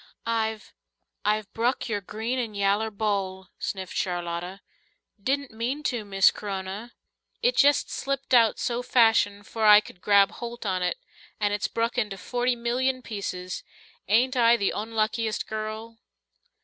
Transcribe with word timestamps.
"I've 0.25 0.73
I've 1.23 1.53
bruk 1.53 1.87
your 1.87 2.01
green 2.01 2.39
and 2.39 2.57
yaller 2.57 2.89
bowl," 2.89 3.49
sniffed 3.59 3.95
Charlotta. 3.95 4.61
"Didn't 5.21 5.51
mean 5.51 5.83
to, 5.83 6.03
Miss 6.03 6.31
C'rona. 6.31 6.93
It 7.43 7.55
jest 7.55 7.91
slipped 7.91 8.33
out 8.33 8.57
so 8.57 8.81
fashion 8.81 9.43
'fore 9.43 9.67
I 9.67 9.79
c'd 9.79 10.01
grab 10.01 10.31
holt 10.31 10.65
on 10.65 10.81
it. 10.81 10.97
And 11.39 11.53
it's 11.53 11.67
bruk 11.67 11.99
into 11.99 12.17
forty 12.17 12.55
millyun 12.55 13.03
pieces. 13.03 13.61
Ain't 14.07 14.35
I 14.35 14.57
the 14.57 14.73
onluckiest 14.75 15.45
girl?" 15.45 15.99